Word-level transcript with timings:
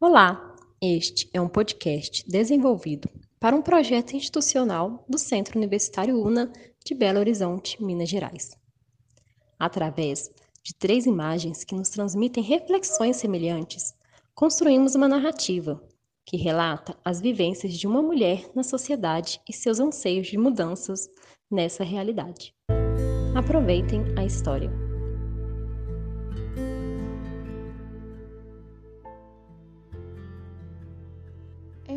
Olá, 0.00 0.54
este 0.80 1.28
é 1.32 1.40
um 1.40 1.48
podcast 1.48 2.24
desenvolvido 2.30 3.10
para 3.40 3.56
um 3.56 3.60
projeto 3.60 4.14
institucional 4.14 5.04
do 5.08 5.18
Centro 5.18 5.58
Universitário 5.58 6.24
UNA 6.24 6.52
de 6.84 6.94
Belo 6.94 7.18
Horizonte, 7.18 7.82
Minas 7.82 8.08
Gerais. 8.08 8.56
Através 9.58 10.30
de 10.62 10.72
três 10.72 11.04
imagens 11.04 11.64
que 11.64 11.74
nos 11.74 11.88
transmitem 11.88 12.44
reflexões 12.44 13.16
semelhantes, 13.16 13.92
construímos 14.36 14.94
uma 14.94 15.08
narrativa 15.08 15.82
que 16.24 16.36
relata 16.36 16.96
as 17.04 17.20
vivências 17.20 17.74
de 17.74 17.88
uma 17.88 18.00
mulher 18.00 18.48
na 18.54 18.62
sociedade 18.62 19.40
e 19.48 19.52
seus 19.52 19.80
anseios 19.80 20.28
de 20.28 20.38
mudanças 20.38 21.10
nessa 21.50 21.82
realidade. 21.82 22.54
Aproveitem 23.34 24.04
a 24.16 24.24
história. 24.24 24.87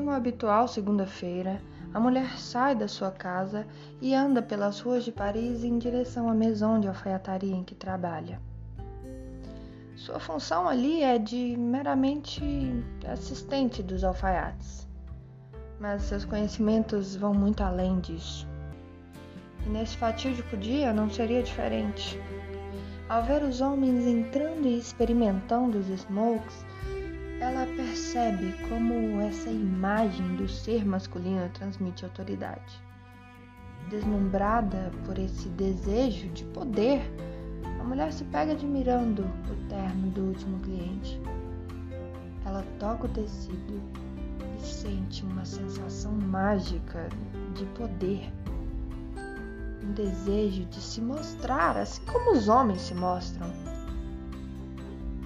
Uma 0.01 0.15
habitual 0.15 0.67
segunda-feira, 0.67 1.61
a 1.93 1.99
mulher 1.99 2.37
sai 2.37 2.75
da 2.75 2.87
sua 2.87 3.11
casa 3.11 3.67
e 4.01 4.15
anda 4.15 4.41
pelas 4.41 4.79
ruas 4.79 5.05
de 5.05 5.11
Paris 5.11 5.63
em 5.63 5.77
direção 5.77 6.27
à 6.27 6.33
maison 6.33 6.79
de 6.79 6.87
alfaiataria 6.87 7.55
em 7.55 7.63
que 7.63 7.75
trabalha. 7.75 8.41
Sua 9.95 10.19
função 10.19 10.67
ali 10.67 11.03
é 11.03 11.19
de 11.19 11.55
meramente 11.55 12.41
assistente 13.07 13.83
dos 13.83 14.03
alfaiates, 14.03 14.87
mas 15.79 16.01
seus 16.03 16.25
conhecimentos 16.25 17.15
vão 17.15 17.33
muito 17.33 17.61
além 17.61 17.99
disso. 17.99 18.47
E 19.65 19.69
nesse 19.69 19.95
fatídico 19.97 20.57
dia 20.57 20.91
não 20.91 21.09
seria 21.09 21.43
diferente. 21.43 22.19
Ao 23.07 23.21
ver 23.21 23.43
os 23.43 23.61
homens 23.61 24.07
entrando 24.07 24.65
e 24.65 24.79
experimentando 24.79 25.77
os 25.77 25.87
smokes, 25.87 26.65
ela 27.41 27.65
percebe 27.75 28.53
como 28.69 29.19
essa 29.19 29.49
imagem 29.49 30.35
do 30.35 30.47
ser 30.47 30.85
masculino 30.85 31.49
transmite 31.49 32.05
autoridade. 32.05 32.79
Deslumbrada 33.89 34.91
por 35.05 35.17
esse 35.17 35.49
desejo 35.49 36.29
de 36.29 36.45
poder, 36.45 37.01
a 37.79 37.83
mulher 37.83 38.13
se 38.13 38.23
pega 38.25 38.51
admirando 38.51 39.23
o 39.23 39.69
terno 39.69 40.11
do 40.11 40.21
último 40.21 40.59
cliente. 40.59 41.19
Ela 42.45 42.63
toca 42.79 43.07
o 43.07 43.09
tecido 43.09 43.81
e 44.59 44.61
sente 44.61 45.23
uma 45.25 45.43
sensação 45.43 46.11
mágica 46.11 47.09
de 47.55 47.65
poder. 47.77 48.31
Um 49.83 49.93
desejo 49.93 50.63
de 50.65 50.79
se 50.79 51.01
mostrar, 51.01 51.75
assim 51.75 52.05
como 52.05 52.33
os 52.33 52.47
homens 52.47 52.81
se 52.81 52.93
mostram. 52.93 53.51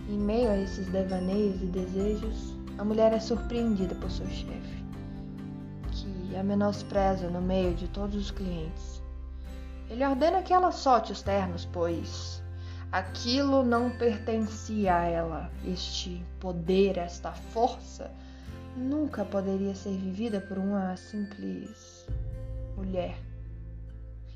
Em 0.07 0.17
meio 0.17 0.49
a 0.49 0.57
esses 0.57 0.87
devaneios 0.87 1.61
e 1.61 1.65
desejos, 1.65 2.53
a 2.77 2.83
mulher 2.83 3.13
é 3.13 3.19
surpreendida 3.19 3.95
por 3.95 4.11
seu 4.11 4.27
chefe, 4.27 4.83
que 5.91 6.35
a 6.35 6.43
menospreza 6.43 7.29
no 7.29 7.41
meio 7.41 7.73
de 7.73 7.87
todos 7.87 8.15
os 8.15 8.31
clientes. 8.31 9.01
Ele 9.89 10.05
ordena 10.05 10.41
que 10.41 10.53
ela 10.53 10.71
solte 10.71 11.11
os 11.11 11.21
ternos, 11.21 11.65
pois 11.65 12.43
Aquilo 12.95 13.61
não 13.61 13.89
pertencia 13.89 14.95
a 14.95 15.03
ela. 15.03 15.51
Este 15.65 16.23
poder, 16.39 16.97
esta 16.97 17.33
força, 17.33 18.09
nunca 18.73 19.25
poderia 19.25 19.75
ser 19.75 19.97
vivida 19.97 20.39
por 20.39 20.57
uma 20.57 20.95
simples 20.95 22.07
mulher. 22.77 23.17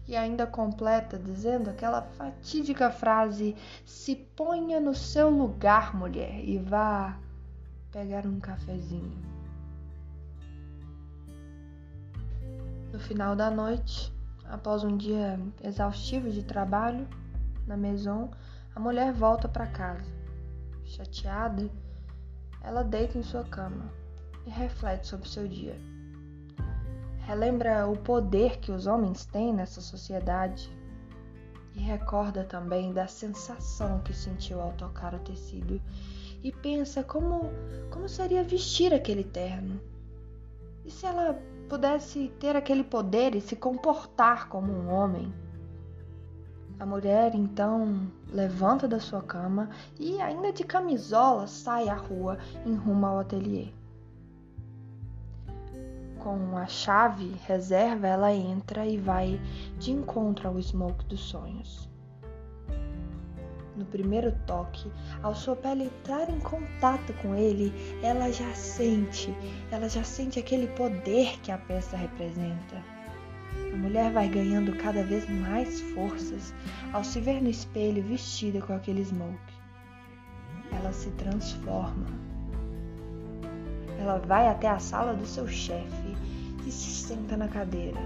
E 0.10 0.16
ainda 0.16 0.48
completa 0.48 1.20
dizendo 1.20 1.70
aquela 1.70 2.02
fatídica 2.02 2.90
frase: 2.90 3.56
se 3.86 4.16
ponha 4.16 4.80
no 4.80 4.96
seu 4.96 5.30
lugar, 5.30 5.96
mulher, 5.96 6.44
e 6.44 6.58
vá 6.58 7.16
pegar 7.92 8.26
um 8.26 8.40
cafezinho. 8.40 9.22
No 12.92 13.00
final 13.00 13.36
da 13.36 13.52
noite, 13.52 14.12
após 14.46 14.84
um 14.84 14.98
dia 14.98 15.40
exaustivo 15.64 16.32
de 16.32 16.42
trabalho 16.42 17.08
na 17.68 17.78
maison, 17.78 18.32
a 18.74 18.80
mulher 18.80 19.14
volta 19.14 19.48
para 19.48 19.68
casa. 19.68 20.12
Chateada, 20.86 21.70
ela 22.64 22.84
deita 22.84 23.16
em 23.16 23.22
sua 23.22 23.44
cama 23.44 23.94
e 24.48 24.50
reflete 24.50 25.06
sobre 25.06 25.30
seu 25.30 25.48
dia. 25.48 25.80
Relembra 27.30 27.86
o 27.86 27.96
poder 27.96 28.58
que 28.58 28.72
os 28.72 28.88
homens 28.88 29.24
têm 29.24 29.54
nessa 29.54 29.82
sociedade 29.82 30.68
e 31.76 31.80
recorda 31.80 32.44
também 32.44 32.92
da 32.92 33.06
sensação 33.06 34.00
que 34.00 34.16
sentiu 34.16 34.60
ao 34.60 34.74
tocar 34.74 35.14
o 35.14 35.20
tecido 35.20 35.80
e 36.44 36.52
pensa 36.52 37.04
como 37.04 37.52
como 37.92 38.10
seria 38.10 38.44
vestir 38.44 38.96
aquele 38.96 39.24
terno. 39.24 39.80
E 40.84 40.90
se 40.90 41.06
ela 41.06 41.40
pudesse 41.70 42.30
ter 42.40 42.56
aquele 42.56 42.84
poder 42.84 43.36
e 43.36 43.42
se 43.42 43.56
comportar 43.56 44.50
como 44.50 44.74
um 44.74 44.90
homem? 44.90 45.32
A 46.80 46.86
mulher 46.88 47.36
então 47.36 48.12
levanta 48.34 48.88
da 48.88 49.00
sua 49.00 49.22
cama 49.22 49.70
e, 50.00 50.20
ainda 50.20 50.52
de 50.52 50.64
camisola, 50.64 51.46
sai 51.46 51.90
à 51.90 51.96
rua 51.96 52.40
em 52.66 52.74
rumo 52.74 53.06
ao 53.06 53.20
ateliê. 53.20 53.68
Com 56.20 56.58
a 56.58 56.68
chave 56.68 57.34
reserva, 57.48 58.06
ela 58.06 58.34
entra 58.34 58.86
e 58.86 58.98
vai 58.98 59.40
de 59.78 59.92
encontro 59.92 60.50
ao 60.50 60.62
Smoke 60.62 61.06
dos 61.06 61.22
sonhos. 61.22 61.90
No 63.78 63.86
primeiro 63.86 64.34
toque, 64.46 64.92
ao 65.24 65.34
sua 65.34 65.56
pele 65.56 65.86
entrar 65.86 66.30
em 66.30 66.40
contato 66.42 67.14
com 67.22 67.34
ele, 67.34 67.72
ela 68.04 68.30
já 68.30 68.54
sente, 68.54 69.34
ela 69.72 69.88
já 69.88 70.04
sente 70.04 70.38
aquele 70.38 70.68
poder 70.68 71.40
que 71.40 71.54
a 71.54 71.58
peça 71.58 71.96
representa. 71.96 72.84
A 73.74 73.78
mulher 73.78 74.12
vai 74.12 74.28
ganhando 74.28 74.76
cada 74.76 75.02
vez 75.04 75.30
mais 75.30 75.80
forças 75.94 76.54
ao 76.92 77.02
se 77.06 77.22
ver 77.22 77.42
no 77.42 77.50
espelho 77.50 78.04
vestida 78.04 78.60
com 78.60 78.74
aquele 78.74 79.06
smoke. 79.06 79.54
Ela 80.74 80.92
se 80.92 81.10
transforma. 81.12 82.29
Ela 84.00 84.18
vai 84.20 84.48
até 84.48 84.70
a 84.70 84.80
sala 84.80 85.14
do 85.14 85.26
seu 85.26 85.46
chefe 85.48 86.18
e 86.66 86.72
se 86.72 87.08
senta 87.08 87.36
na 87.36 87.50
cadeira. 87.50 88.00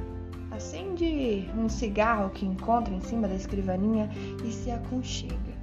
Acende 0.50 1.50
um 1.56 1.70
cigarro 1.70 2.32
que 2.32 2.46
encontra 2.46 2.94
em 2.94 3.02
cima 3.02 3.28
da 3.28 3.36
escrivaninha 3.36 4.10
e 4.44 4.52
se 4.52 4.72
aconchega. 4.72 5.54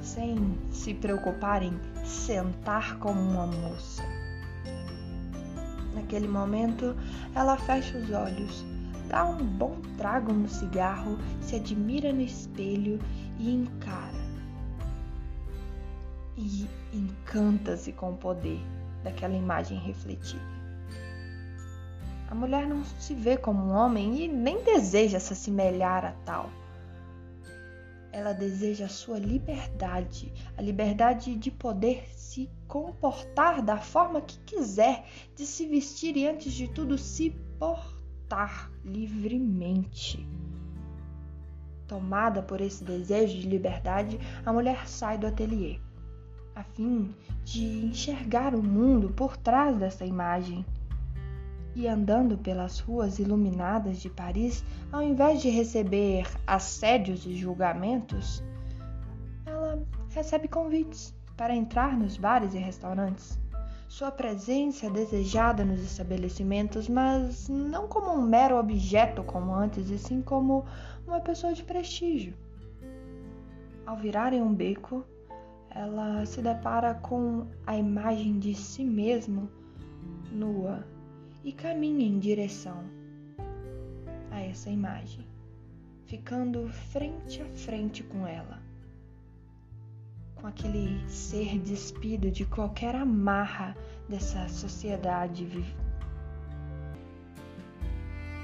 Sem 0.00 0.58
se 0.70 0.94
preocupar 0.94 1.62
em 1.62 1.78
sentar 2.02 2.98
como 2.98 3.20
uma 3.20 3.46
moça. 3.46 4.02
Naquele 5.94 6.26
momento, 6.26 6.96
ela 7.34 7.58
fecha 7.58 7.98
os 7.98 8.10
olhos, 8.10 8.64
dá 9.08 9.24
um 9.26 9.44
bom 9.44 9.76
trago 9.98 10.32
no 10.32 10.48
cigarro, 10.48 11.18
se 11.42 11.56
admira 11.56 12.10
no 12.12 12.22
espelho 12.22 12.98
e 13.38 13.52
encara. 13.52 14.30
E 16.38 16.66
encanta-se 16.92 17.92
com 17.92 18.12
o 18.12 18.16
poder 18.16 18.60
daquela 19.02 19.34
imagem 19.34 19.78
refletida. 19.78 20.60
A 22.30 22.34
mulher 22.34 22.64
não 22.64 22.84
se 22.84 23.12
vê 23.12 23.36
como 23.36 23.60
um 23.64 23.72
homem 23.72 24.22
e 24.22 24.28
nem 24.28 24.62
deseja 24.62 25.18
se 25.18 25.32
assemelhar 25.32 26.04
a 26.04 26.12
tal. 26.24 26.48
Ela 28.12 28.32
deseja 28.32 28.86
a 28.86 28.88
sua 28.88 29.18
liberdade, 29.18 30.32
a 30.56 30.62
liberdade 30.62 31.34
de 31.34 31.50
poder 31.50 32.08
se 32.14 32.48
comportar 32.68 33.62
da 33.62 33.78
forma 33.78 34.20
que 34.20 34.38
quiser, 34.40 35.04
de 35.34 35.44
se 35.44 35.66
vestir 35.66 36.16
e, 36.16 36.28
antes 36.28 36.52
de 36.52 36.68
tudo, 36.68 36.96
se 36.96 37.30
portar 37.58 38.70
livremente. 38.84 40.24
Tomada 41.88 42.42
por 42.42 42.60
esse 42.60 42.84
desejo 42.84 43.38
de 43.38 43.48
liberdade, 43.48 44.20
a 44.46 44.52
mulher 44.52 44.86
sai 44.86 45.18
do 45.18 45.26
ateliê, 45.26 45.80
a 46.60 46.64
fim 46.74 47.14
de 47.42 47.86
enxergar 47.86 48.54
o 48.54 48.62
mundo 48.62 49.10
por 49.10 49.36
trás 49.36 49.76
dessa 49.78 50.04
imagem 50.04 50.64
e 51.74 51.88
andando 51.88 52.36
pelas 52.36 52.80
ruas 52.80 53.18
iluminadas 53.18 54.00
de 54.00 54.10
Paris, 54.10 54.62
ao 54.92 55.02
invés 55.02 55.40
de 55.40 55.48
receber 55.48 56.26
assédios 56.46 57.24
e 57.24 57.34
julgamentos, 57.34 58.42
ela 59.46 59.82
recebe 60.10 60.48
convites 60.48 61.14
para 61.36 61.54
entrar 61.54 61.96
nos 61.96 62.18
bares 62.18 62.52
e 62.52 62.58
restaurantes. 62.58 63.38
Sua 63.88 64.10
presença 64.10 64.86
é 64.86 64.90
desejada 64.90 65.64
nos 65.64 65.80
estabelecimentos, 65.80 66.88
mas 66.88 67.48
não 67.48 67.88
como 67.88 68.12
um 68.12 68.22
mero 68.22 68.56
objeto 68.56 69.22
como 69.22 69.54
antes, 69.54 69.88
e 69.88 69.98
sim 69.98 70.20
como 70.20 70.64
uma 71.06 71.20
pessoa 71.20 71.54
de 71.54 71.64
prestígio. 71.64 72.34
Ao 73.86 73.96
virar 73.96 74.32
em 74.32 74.42
um 74.42 74.54
beco, 74.54 75.04
ela 75.70 76.24
se 76.26 76.42
depara 76.42 76.94
com 76.94 77.46
a 77.66 77.76
imagem 77.76 78.38
de 78.38 78.54
si 78.54 78.84
mesma 78.84 79.48
nua 80.32 80.84
e 81.44 81.52
caminha 81.52 82.06
em 82.06 82.18
direção 82.18 82.84
a 84.30 84.40
essa 84.40 84.70
imagem, 84.70 85.26
ficando 86.06 86.68
frente 86.68 87.42
a 87.42 87.46
frente 87.46 88.02
com 88.02 88.26
ela. 88.26 88.60
com 90.36 90.46
aquele 90.46 91.06
ser 91.06 91.58
despido 91.58 92.30
de 92.30 92.46
qualquer 92.46 92.96
amarra 92.96 93.76
dessa 94.08 94.48
sociedade 94.48 95.46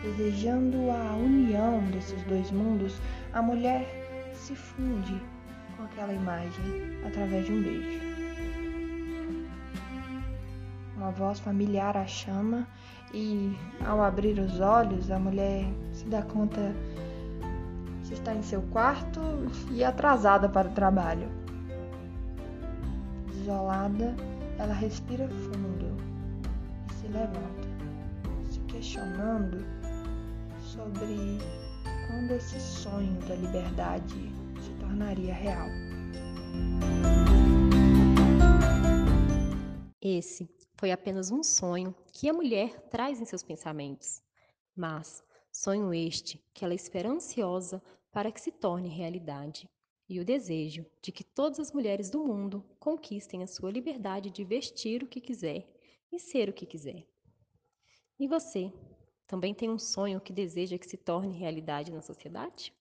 Desejando 0.02 0.90
a 0.90 1.16
união 1.16 1.82
desses 1.90 2.22
dois 2.24 2.50
mundos, 2.50 3.00
a 3.32 3.40
mulher 3.40 4.32
se 4.34 4.54
funde 4.54 5.18
aquela 5.86 6.12
imagem 6.12 6.98
através 7.06 7.46
de 7.46 7.52
um 7.52 7.62
beijo. 7.62 8.00
Uma 10.96 11.10
voz 11.10 11.38
familiar 11.38 11.96
a 11.96 12.06
chama 12.06 12.66
e, 13.12 13.56
ao 13.84 14.02
abrir 14.02 14.38
os 14.38 14.60
olhos, 14.60 15.10
a 15.10 15.18
mulher 15.18 15.64
se 15.92 16.06
dá 16.06 16.22
conta 16.22 16.74
que 18.04 18.14
está 18.14 18.34
em 18.34 18.42
seu 18.42 18.62
quarto 18.62 19.20
e 19.70 19.84
atrasada 19.84 20.48
para 20.48 20.68
o 20.68 20.72
trabalho. 20.72 21.28
Desolada, 23.32 24.14
ela 24.58 24.74
respira 24.74 25.28
fundo 25.28 25.96
e 26.88 26.94
se 26.94 27.08
levanta, 27.08 27.68
se 28.50 28.60
questionando 28.60 29.64
sobre 30.60 31.38
quando 32.08 32.32
esse 32.32 32.60
sonho 32.60 33.18
da 33.28 33.34
liberdade 33.34 34.45
tornaria 34.86 35.34
real. 35.34 35.68
Esse 40.00 40.48
foi 40.76 40.92
apenas 40.92 41.32
um 41.32 41.42
sonho 41.42 41.94
que 42.12 42.28
a 42.28 42.32
mulher 42.32 42.80
traz 42.88 43.20
em 43.20 43.24
seus 43.24 43.42
pensamentos, 43.42 44.22
mas 44.76 45.24
sonho 45.52 45.92
este 45.92 46.40
que 46.54 46.64
ela 46.64 46.74
espera 46.74 47.08
ansiosa 47.08 47.82
para 48.12 48.30
que 48.30 48.40
se 48.40 48.52
torne 48.52 48.88
realidade, 48.88 49.68
e 50.08 50.20
o 50.20 50.24
desejo 50.24 50.86
de 51.02 51.10
que 51.10 51.24
todas 51.24 51.58
as 51.58 51.72
mulheres 51.72 52.08
do 52.08 52.24
mundo 52.24 52.64
conquistem 52.78 53.42
a 53.42 53.46
sua 53.46 53.72
liberdade 53.72 54.30
de 54.30 54.44
vestir 54.44 55.02
o 55.02 55.08
que 55.08 55.20
quiser 55.20 55.66
e 56.12 56.20
ser 56.20 56.48
o 56.48 56.52
que 56.52 56.64
quiser. 56.64 57.04
E 58.18 58.28
você, 58.28 58.72
também 59.26 59.52
tem 59.52 59.68
um 59.68 59.78
sonho 59.78 60.20
que 60.20 60.32
deseja 60.32 60.78
que 60.78 60.86
se 60.86 60.96
torne 60.96 61.36
realidade 61.36 61.90
na 61.90 62.00
sociedade? 62.00 62.72